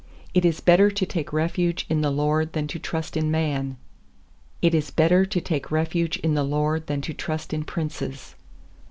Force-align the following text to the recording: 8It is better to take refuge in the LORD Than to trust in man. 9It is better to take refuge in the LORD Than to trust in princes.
8It 0.33 0.45
is 0.45 0.61
better 0.61 0.89
to 0.89 1.05
take 1.05 1.31
refuge 1.31 1.85
in 1.87 2.01
the 2.01 2.09
LORD 2.09 2.53
Than 2.53 2.65
to 2.69 2.79
trust 2.79 3.15
in 3.15 3.29
man. 3.29 3.77
9It 4.63 4.73
is 4.73 4.89
better 4.89 5.27
to 5.27 5.39
take 5.39 5.69
refuge 5.69 6.17
in 6.23 6.33
the 6.33 6.41
LORD 6.43 6.87
Than 6.87 7.01
to 7.01 7.13
trust 7.13 7.53
in 7.53 7.63
princes. 7.63 8.33